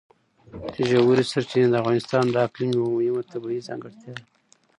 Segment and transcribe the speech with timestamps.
[0.89, 4.23] ژورې سرچینې د افغانستان د اقلیم یوه مهمه طبیعي ځانګړتیا ده.